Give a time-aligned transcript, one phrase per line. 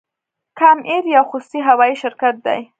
[0.59, 2.61] کام ایر یو خصوصي هوایی شرکت دی